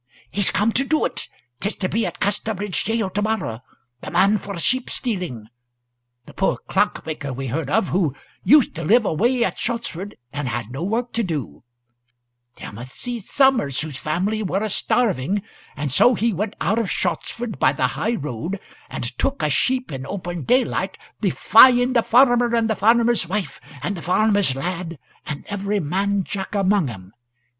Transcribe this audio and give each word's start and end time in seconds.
"He's 0.31 0.49
come 0.49 0.71
to 0.71 0.83
do 0.83 1.05
it. 1.05 1.29
'T 1.59 1.69
is 1.69 1.75
to 1.75 1.87
be 1.87 2.07
at 2.07 2.19
Casterbridge 2.19 2.85
gaol 2.85 3.11
to 3.11 3.21
morrow 3.21 3.59
the 4.01 4.09
man 4.09 4.39
for 4.39 4.57
sheep 4.57 4.89
stealing 4.89 5.45
the 6.25 6.33
poor 6.33 6.57
clock 6.67 7.05
maker 7.05 7.31
we 7.31 7.45
heard 7.45 7.69
of, 7.69 7.89
who 7.89 8.15
used 8.43 8.73
to 8.73 8.83
live 8.83 9.05
away 9.05 9.43
at 9.45 9.57
Anglebury 9.59 10.15
and 10.33 10.47
had 10.47 10.71
no 10.71 10.81
work 10.81 11.13
to 11.13 11.21
do 11.21 11.63
Timothy 12.55 13.19
Sommers, 13.19 13.81
whose 13.81 13.95
family 13.97 14.41
were 14.41 14.63
a 14.63 14.69
starving, 14.69 15.43
and 15.75 15.91
so 15.91 16.15
he 16.15 16.33
went 16.33 16.55
out 16.59 16.79
of 16.79 16.89
Anglebury 16.97 17.51
by 17.59 17.71
the 17.71 17.87
highroad, 17.89 18.59
and 18.89 19.03
took 19.19 19.43
a 19.43 19.51
sheep 19.51 19.91
in 19.91 20.07
open 20.07 20.45
daylight, 20.45 20.97
defying 21.19 21.93
the 21.93 22.01
farmer 22.01 22.55
and 22.55 22.67
the 22.67 22.75
farmer's 22.75 23.27
wife 23.27 23.59
and 23.83 23.95
the 23.95 24.01
farmer's 24.01 24.55
man 24.55 24.97
and 25.27 25.45
every 25.45 25.79
man 25.79 26.23
Jack 26.23 26.55
among 26.55 26.89
'em. 26.89 27.13